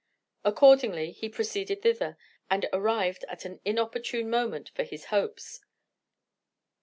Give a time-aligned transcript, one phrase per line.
[0.43, 2.17] Accordingly, he proceeded thither,
[2.49, 5.61] and arrived at an inopportune moment for his hopes.